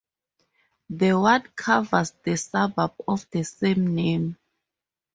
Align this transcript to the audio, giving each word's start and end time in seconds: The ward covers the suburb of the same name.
The 0.89 1.13
ward 1.13 1.55
covers 1.55 2.09
the 2.23 2.35
suburb 2.35 2.95
of 3.07 3.29
the 3.29 3.43
same 3.43 3.93
name. 3.93 4.35